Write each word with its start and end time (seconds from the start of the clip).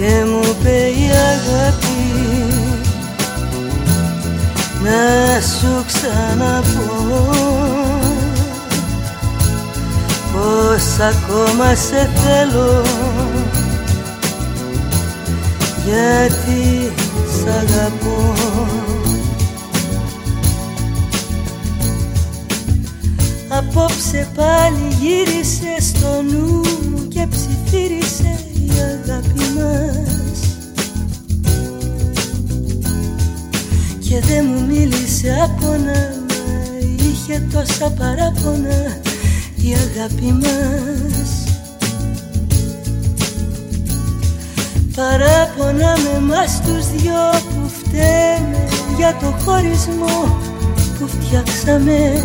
και 0.00 0.24
μου 0.24 0.40
είπε 0.50 0.76
η 0.78 1.10
αγάπη 1.10 2.00
να 4.82 5.40
σου 5.40 5.84
ξαναπώ. 5.86 7.30
Πως 10.32 10.98
ακόμα 10.98 11.74
σε 11.74 12.10
θέλω 12.14 12.82
γιατί 15.84 16.92
σ' 17.26 17.46
αγαπώ 17.46 18.79
Απόψε 23.72 24.28
πάλι 24.34 24.94
γύρισε 25.00 25.80
στο 25.80 26.22
νου 26.22 26.60
μου 26.90 27.08
και 27.08 27.26
ψιθύρισε 27.30 28.44
η 28.54 28.70
αγάπη 28.70 29.42
μας. 29.56 30.38
Και 33.98 34.20
δεν 34.20 34.44
μου 34.48 34.66
μίλησε 34.66 35.36
άπονα 35.42 36.14
μα 36.28 36.78
είχε 36.80 37.46
τόσα 37.52 37.90
παράπονα 37.90 38.98
η 39.56 39.72
αγάπη 39.72 40.32
μας. 40.32 41.30
Παράπονα 44.96 45.96
με 45.98 46.20
μας 46.20 46.60
τους 46.60 46.90
δυο 46.90 47.30
που 47.30 47.70
φταίμε 47.78 48.68
για 48.96 49.16
το 49.20 49.26
χωρισμό 49.44 50.38
που 50.98 51.08
φτιάξαμε 51.08 52.22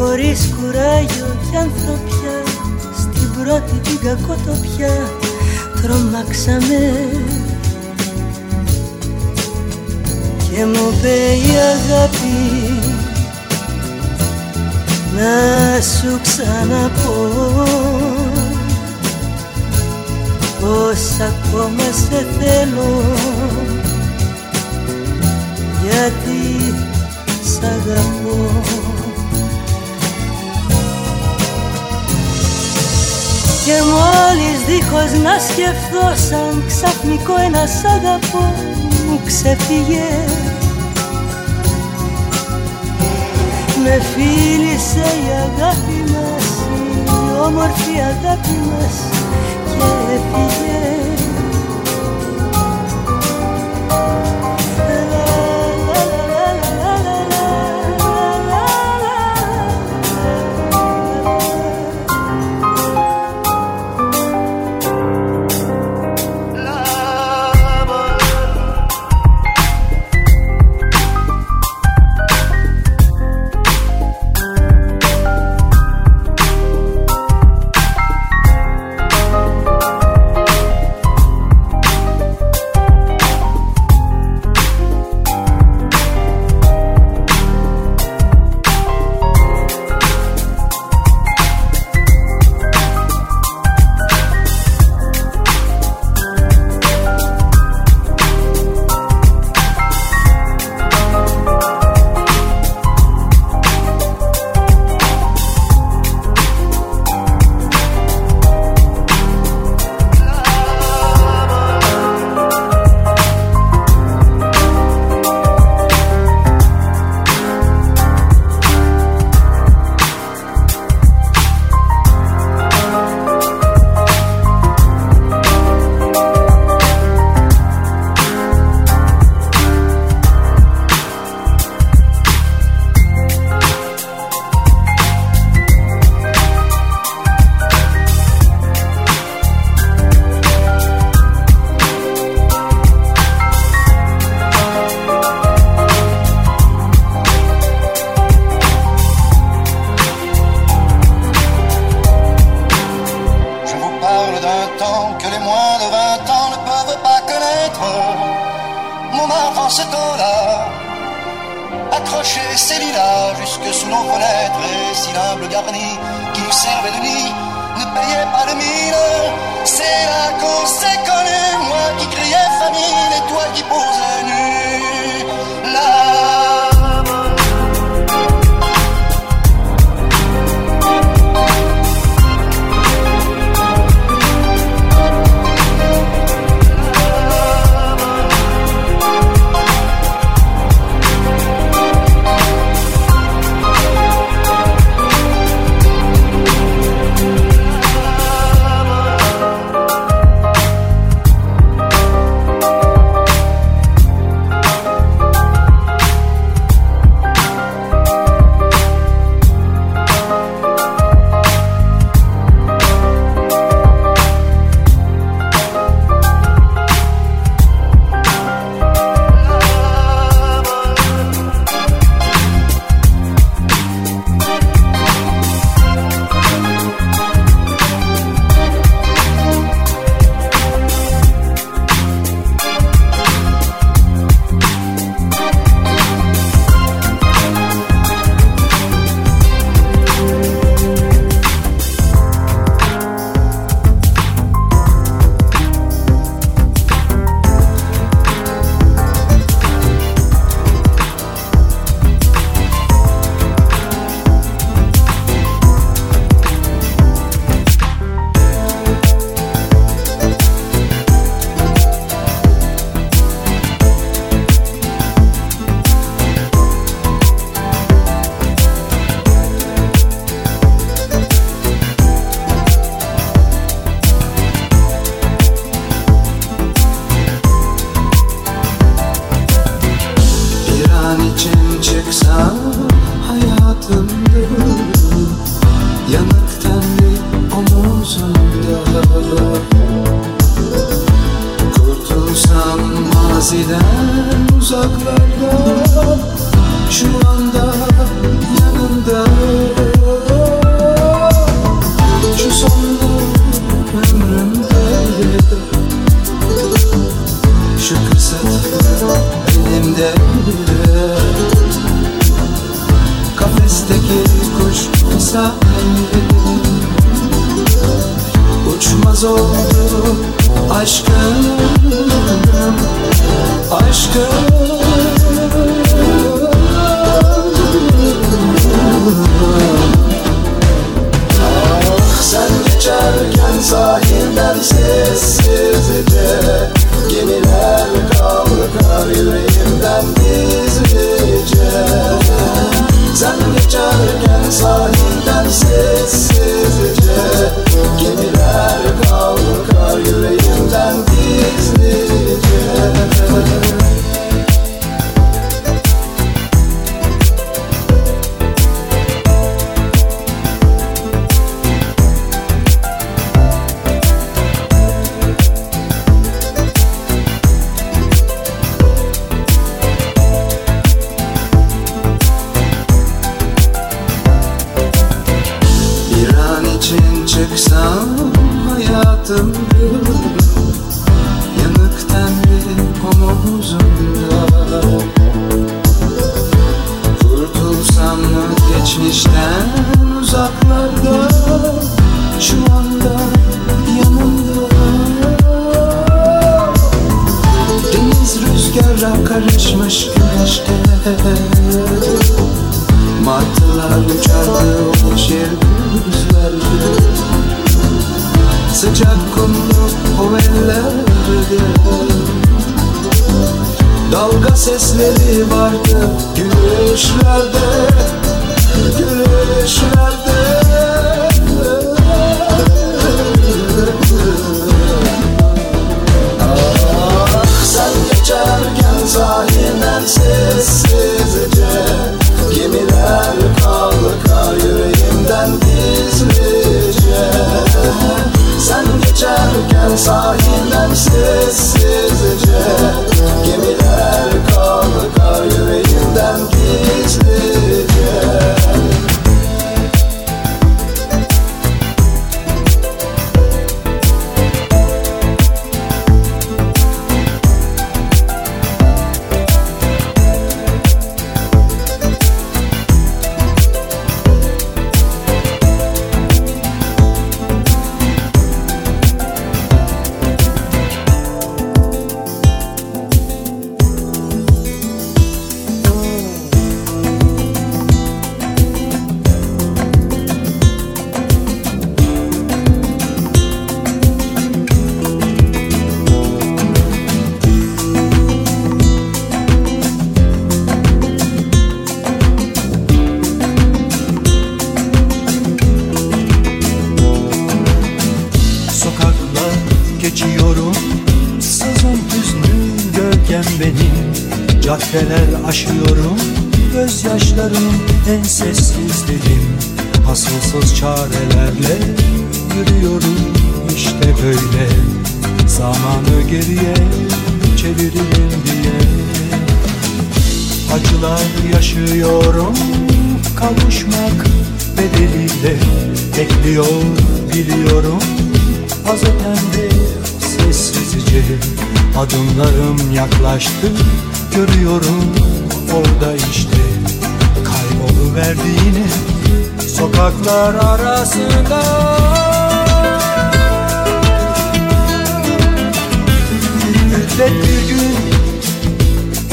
χωρίς 0.00 0.54
κουράγιο 0.56 1.36
και 1.50 1.56
ανθρωπιά 1.56 2.36
στην 2.98 3.30
πρώτη 3.32 3.78
την 3.82 3.98
κακοτοπιά 3.98 5.10
τρομάξαμε. 5.82 7.08
Και 10.50 10.64
μου 10.64 10.92
είπε 10.92 11.16
η 11.34 11.54
αγάπη 11.74 12.38
να 15.16 15.80
σου 15.80 16.20
ξαναπώ. 16.22 17.64
Πως 20.60 21.20
ακόμα 21.20 21.84
σε 21.92 22.26
θέλω 22.38 23.02
γιατί 25.82 26.74
σ' 27.44 27.62
αγαπώ 27.64 28.89
Και 33.70 33.82
μόλις 33.82 34.58
δίχως 34.66 35.12
να 35.22 35.34
σκεφτώ 35.48 36.06
σαν 36.28 36.64
ξαφνικό 36.66 37.34
ένας 37.46 37.70
σ' 37.70 37.84
αγαπώ 37.84 38.54
μου 39.06 39.20
ξεφύγε. 39.24 40.10
Με 43.84 44.00
φίλησε 44.12 45.06
η 45.24 45.28
αγάπη 45.46 46.00
μας, 46.12 46.46
η 47.06 47.46
όμορφη 47.46 47.94
αγάπη 48.12 48.58
μας 48.70 48.96
και 49.66 50.69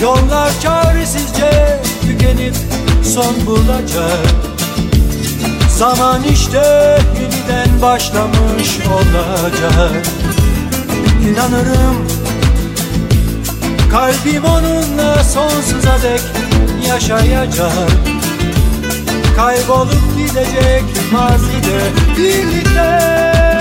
Yollar 0.02 0.60
çaresizce 0.62 1.80
tükenip 2.02 2.56
son 3.04 3.46
bulacak. 3.46 4.20
Zaman 5.70 6.24
işte 6.24 6.62
yeniden 7.22 7.82
başlamış 7.82 8.80
olacak. 8.94 10.06
İnanırım 11.30 12.08
Kalbim 13.92 14.46
onunla 14.46 15.24
sonsuza 15.24 15.98
dek 16.04 16.22
yaşayacak. 16.88 17.90
Kaybolup 19.36 20.18
gidecek 20.18 20.84
mazide 21.12 21.80
birlikte. 22.18 23.57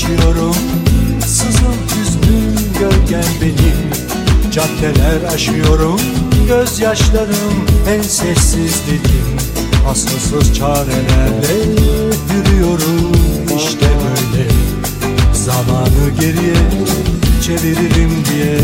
geçiyorum. 0.00 0.56
Sızıl 1.26 1.76
hüznün 1.90 2.54
gölgen 2.80 3.24
benim 3.40 3.90
Caddeler 4.52 5.34
aşıyorum. 5.34 6.00
Gözyaşlarım 6.48 7.66
en 7.88 8.02
sessiz 8.02 8.82
dilim 8.86 9.36
Asılsız 9.88 10.54
çarelerle 10.54 11.58
yürüyorum. 12.34 13.12
İşte 13.56 13.86
böyle. 13.86 14.48
Zamanı 15.34 16.10
geriye 16.20 16.54
çeviririm 17.42 18.24
diye. 18.32 18.58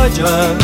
Son 0.00 0.08
bulacak 0.08 0.56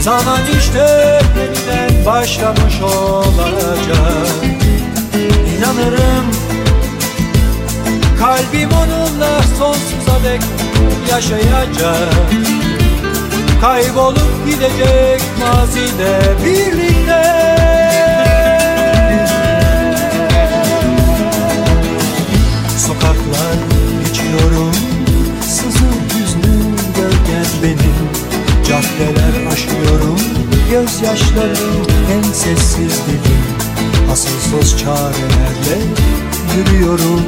Zaman 0.00 0.40
işte 0.58 1.20
yeniden 1.38 2.06
başlamış 2.06 2.80
olacak. 2.82 4.28
İnanırım 5.58 6.26
Kalbim 8.18 8.70
onunla 8.72 9.42
sonsuza 9.58 10.24
dek 10.24 10.40
yaşayacak. 11.10 12.14
Kaybolup 13.60 14.46
gidecek 14.46 15.22
mazide 15.40 16.20
birlikte 16.44 17.57
Caddeler 28.78 29.46
aşıyorum 29.52 30.18
Gözyaşlarım 30.70 31.86
en 32.12 32.22
sessiz 32.22 33.00
dilim 33.06 33.44
Asılsız 34.12 34.78
çarelerle 34.78 35.78
Yürüyorum 36.56 37.22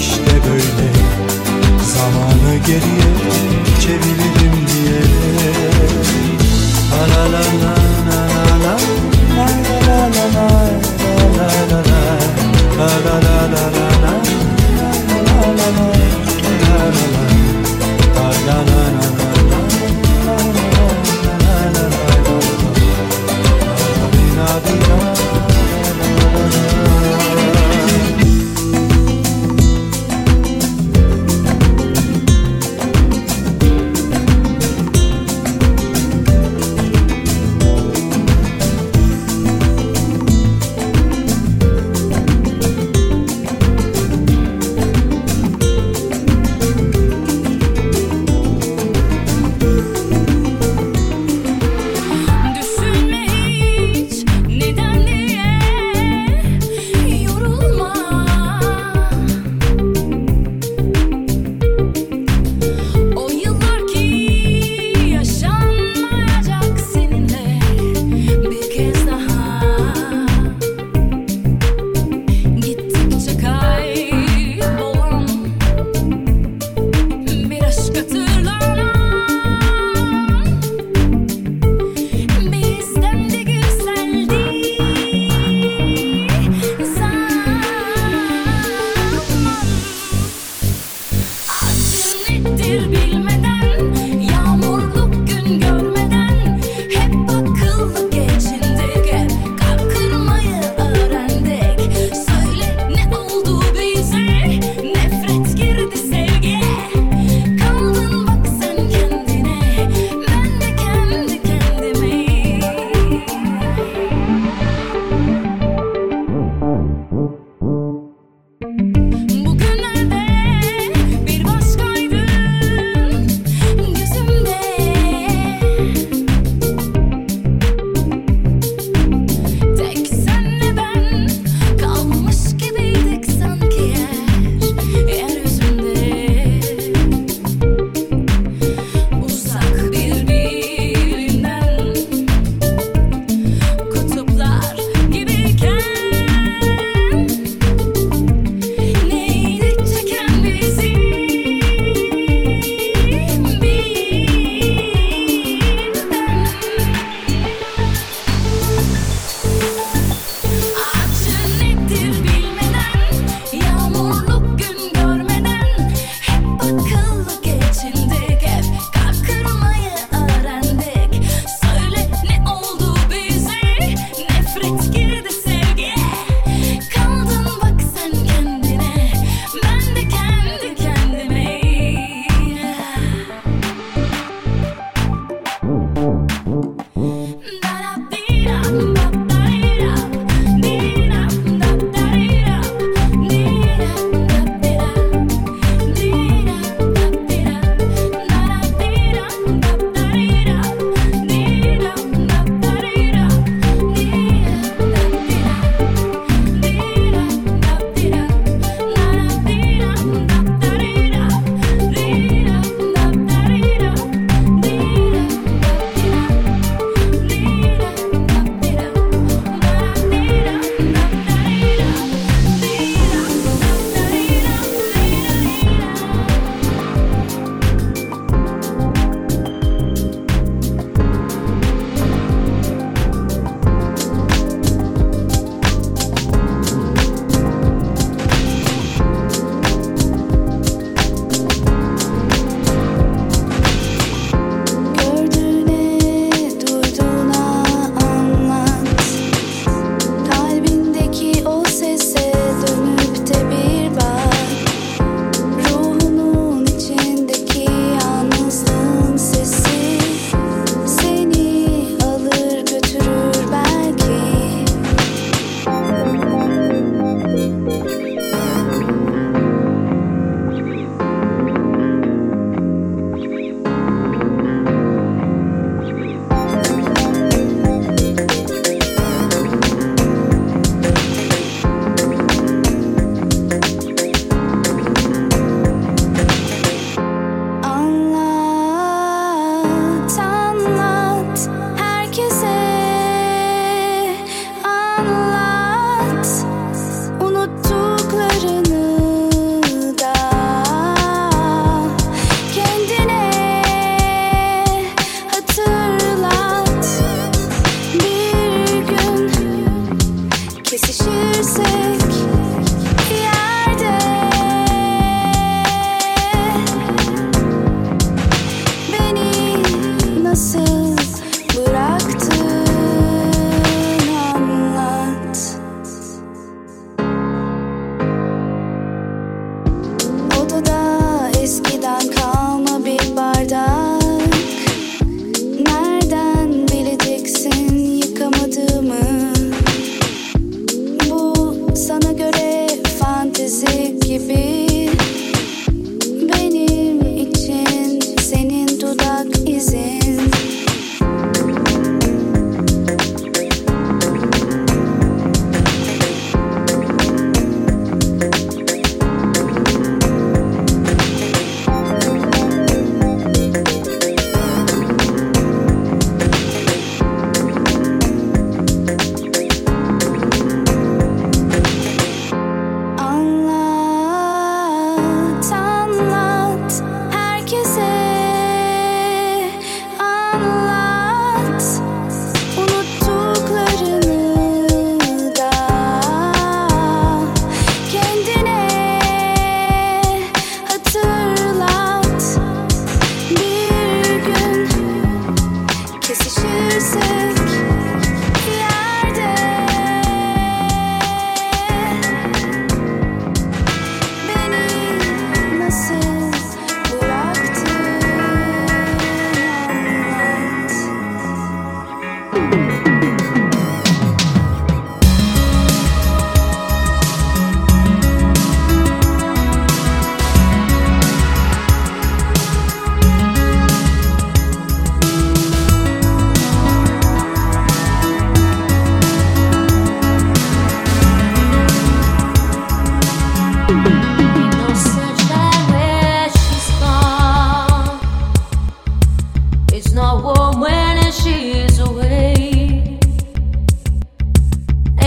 işte 0.00 0.32
böyle 0.48 0.88
Zamanı 1.94 2.56
geriye 2.66 3.12
çeviririm 3.80 4.66
diye 4.66 5.00
La 6.92 7.02
la 7.14 7.32
la 7.32 7.44
la 7.62 7.74
la 8.08 8.20
la 8.38 8.64
la 8.64 8.76
La 9.36 9.48
la 9.68 9.86
la 9.86 10.16
la 10.16 10.28
la 10.28 10.56
la 11.38 11.78
la 11.78 12.02
La 12.78 12.90
la 13.04 13.16
la 13.20 13.38
la 13.52 13.70
la 13.72 13.90
la 14.02 14.12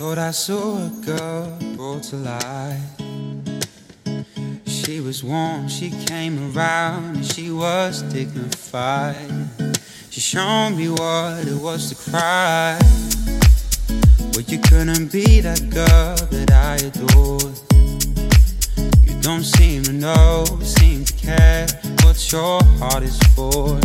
Thought 0.00 0.16
I 0.16 0.30
saw 0.30 0.78
a 0.78 0.88
girl 1.04 1.58
brought 1.76 2.04
to 2.04 2.16
life. 2.16 2.80
She 4.64 4.98
was 4.98 5.22
warm, 5.22 5.68
she 5.68 5.90
came 5.90 6.56
around, 6.56 7.16
and 7.16 7.26
she 7.26 7.50
was 7.50 8.00
dignified. 8.04 9.30
She 10.08 10.22
showed 10.22 10.70
me 10.70 10.88
what 10.88 11.46
it 11.46 11.60
was 11.60 11.90
to 11.90 12.10
cry. 12.10 12.78
But 14.32 14.50
you 14.50 14.58
couldn't 14.60 15.12
be 15.12 15.42
that 15.42 15.68
girl 15.68 16.16
that 16.30 16.50
I 16.50 16.76
adored. 16.76 17.60
You 19.04 19.20
don't 19.20 19.44
seem 19.44 19.82
to 19.82 19.92
know, 19.92 20.46
seem 20.62 21.04
to 21.04 21.12
care 21.12 21.66
what 22.04 22.16
your 22.32 22.64
heart 22.78 23.02
is 23.02 23.18
for. 23.36 23.78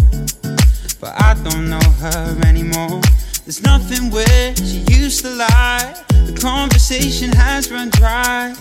But 1.01 1.13
I 1.21 1.33
don't 1.43 1.69
know 1.69 1.89
her 1.99 2.41
anymore. 2.45 3.01
There's 3.45 3.61
nothing 3.61 4.09
where 4.09 4.55
she 4.55 4.83
used 4.89 5.23
to 5.23 5.29
lie. 5.29 6.03
The 6.25 6.35
conversation 6.41 7.31
has 7.31 7.71
run 7.71 7.91
dry. 7.91 8.55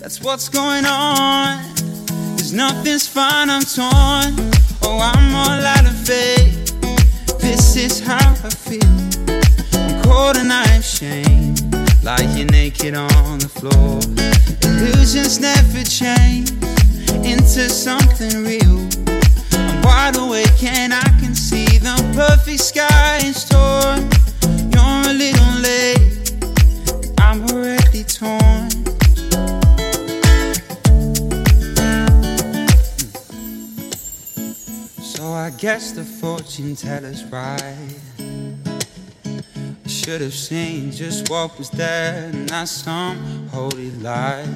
That's 0.00 0.22
what's 0.22 0.48
going 0.48 0.86
on. 0.86 1.62
Cause 2.38 2.54
nothing's 2.54 3.06
fine, 3.06 3.50
I'm 3.50 3.60
torn. 3.60 4.50
Oh, 4.80 4.98
I'm 4.98 5.34
all 5.34 5.66
out 5.76 5.84
of 5.84 5.94
faith. 6.06 6.72
This 7.38 7.76
is 7.76 8.00
how 8.00 8.30
I 8.42 8.48
feel. 8.48 8.80
I'm 9.74 10.02
cold 10.04 10.38
and 10.38 10.50
I'm 10.50 10.80
ashamed. 10.80 11.60
Lying 12.02 12.46
naked 12.46 12.94
on 12.94 13.40
the 13.40 13.48
floor. 13.48 14.00
Illusions 14.72 15.38
never 15.38 15.84
change 15.84 16.50
into 17.26 17.68
something 17.68 18.42
real. 18.42 18.88
I'm 19.52 19.82
wide 19.82 20.16
awake 20.16 20.64
and 20.64 20.94
I 20.94 21.08
can 21.20 21.31
see 21.52 21.78
the 21.78 21.96
perfect 22.14 22.60
sky 22.60 23.20
in 23.26 23.34
store. 23.34 23.96
You're 24.72 25.02
a 25.10 25.14
little 25.22 25.54
late. 25.68 26.32
I'm 27.18 27.38
already 27.50 28.04
torn. 28.04 28.70
So 35.12 35.24
I 35.46 35.50
guess 35.58 35.92
the 35.92 36.04
fortune 36.20 36.74
teller's 36.74 37.22
right. 37.26 38.00
I 39.84 39.88
should 39.88 40.22
have 40.22 40.38
seen 40.48 40.90
just 40.90 41.28
what 41.28 41.58
was 41.58 41.68
there, 41.70 42.32
not 42.48 42.68
some 42.68 43.48
holy 43.48 43.90
light. 44.08 44.46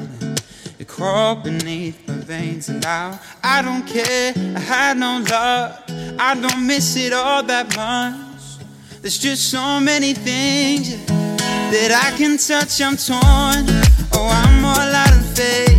It 0.78 0.88
crawled 0.88 1.42
beneath 1.42 2.06
my 2.08 2.14
veins, 2.32 2.68
and 2.68 2.82
now 2.82 3.18
I 3.42 3.62
don't 3.62 3.86
care. 3.86 4.32
I 4.36 4.60
had 4.60 4.98
no 4.98 5.24
love, 5.30 5.72
I 6.18 6.34
don't 6.34 6.66
miss 6.66 6.96
it 6.96 7.12
all 7.12 7.42
that 7.42 7.76
much. 7.76 8.64
There's 9.02 9.18
just 9.18 9.50
so 9.50 9.78
many 9.78 10.14
things 10.14 11.04
that 11.06 11.92
I 11.92 12.16
can 12.16 12.38
touch. 12.38 12.80
I'm 12.80 12.96
torn. 12.96 13.66
Oh, 14.14 14.26
I'm 14.26 14.64
all 14.64 14.78
out 14.78 15.12
of 15.12 15.26
faith. 15.36 15.76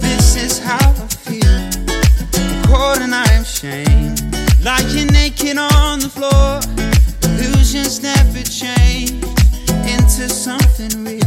This 0.00 0.36
is 0.36 0.58
how 0.58 0.90
I 0.90 1.06
feel. 1.26 1.56
Cold 2.66 2.98
and 2.98 3.14
I 3.14 3.24
am 3.32 3.42
ashamed. 3.42 4.20
Lying 4.64 5.06
naked 5.08 5.58
on 5.58 6.00
the 6.00 6.10
floor. 6.10 6.60
Illusions 7.38 8.02
never 8.02 8.42
change 8.42 9.22
into 9.86 10.28
something 10.28 11.04
real. 11.04 11.22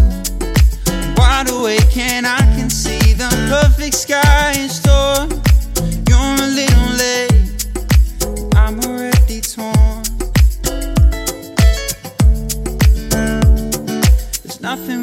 Wide 1.16 1.50
awake 1.50 1.96
and 1.96 2.28
I 2.28 2.40
can 2.58 2.70
see 2.70 3.14
the 3.14 3.30
perfect 3.50 3.96
sky 3.96 4.56
in 4.60 4.68
store. 4.68 5.49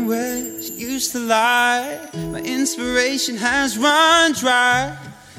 She 0.07 0.75
used 0.75 1.11
to 1.13 1.19
lie. 1.19 1.99
My 2.15 2.41
inspiration 2.41 3.37
has 3.37 3.77
run 3.77 4.35
dry. 4.35 4.97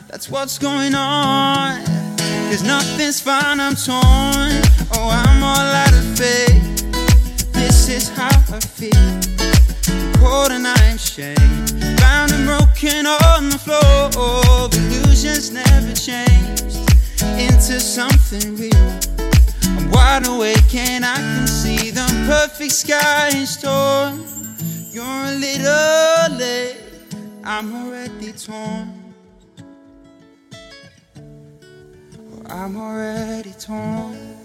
That's 0.10 0.30
what's 0.30 0.58
going 0.58 0.94
on. 0.94 1.86
Cause 2.50 2.64
nothing's 2.64 3.22
fine, 3.22 3.62
I'm 3.62 3.76
torn. 3.76 4.62
Oh, 4.92 5.10
I'm 5.10 5.42
all 5.42 5.56
out 5.56 5.94
of 5.94 6.18
faith. 6.18 6.92
This 7.54 7.88
is 7.88 8.10
how 8.10 8.28
I 8.28 8.60
feel. 8.60 8.92
Cold 10.20 10.52
and 10.52 10.68
I'm 10.68 10.96
ashamed. 10.96 11.80
Bound 12.02 12.34
and 12.34 12.46
broken 12.46 13.06
on 13.06 13.50
the 13.50 13.60
floor. 13.60 14.70
Illusions 14.74 15.50
never 15.50 15.94
changed 15.94 16.76
into 17.40 17.80
something 17.80 18.58
real. 18.58 19.00
I'm 19.78 19.90
wide 19.92 20.28
awake 20.28 20.76
and 20.76 21.06
I 21.06 21.16
can 21.16 21.48
see 21.48 21.90
the 21.90 22.06
perfect 22.28 22.74
sky 22.74 23.30
in 23.30 23.46
store. 23.46 24.37
You're 24.98 25.06
a 25.06 25.36
little 25.36 26.38
late. 26.40 26.78
I'm 27.44 27.72
already 27.76 28.32
torn. 28.32 29.14
Oh, 32.18 32.42
I'm 32.48 32.76
already 32.76 33.52
torn. 33.60 34.37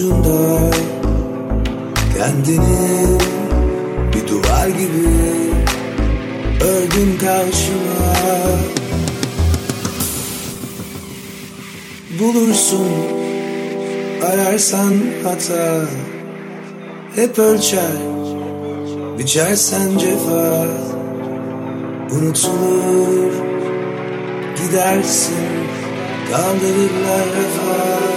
Ucunda. 0.00 0.70
Kendini 2.16 3.18
bir 4.14 4.28
duvar 4.28 4.68
gibi 4.68 5.08
ördün 6.60 7.18
karşıma. 7.18 8.12
Bulursun 12.20 12.88
ararsan 14.32 14.94
hata. 15.24 15.84
Hep 17.14 17.38
ölçer 17.38 17.96
biçersen 19.18 19.98
cefa. 19.98 20.66
Unutulur 22.10 23.32
gidersin 24.56 25.34
kaldırırlar 26.30 27.26
refah 27.26 28.09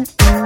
Mm-hmm. 0.00 0.39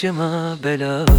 başıma 0.00 0.56
bela. 0.64 1.09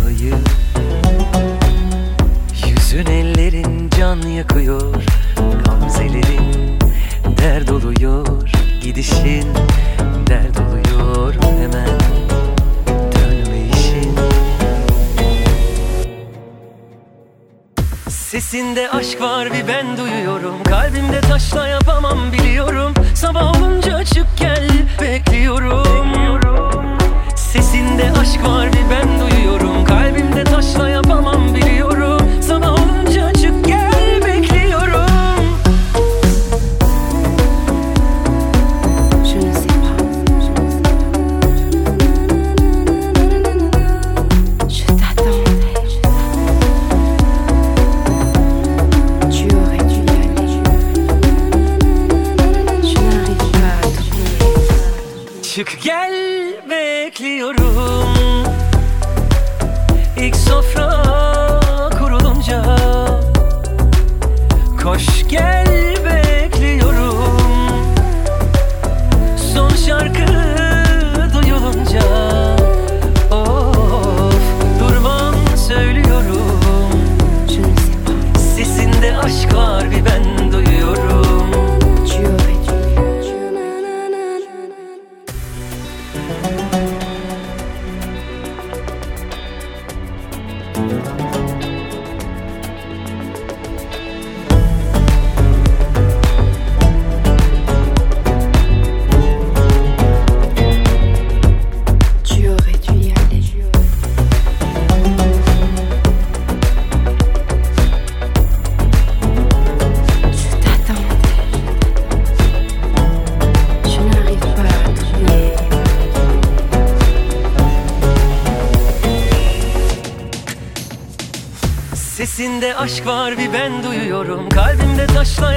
Aşk 122.91 123.05
var 123.05 123.38
bir 123.38 123.53
ben 123.53 123.84
duyuyorum. 123.84 124.49
Kalbimde 124.49 125.07
taşla 125.07 125.53